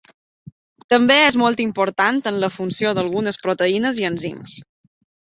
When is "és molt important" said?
1.25-2.21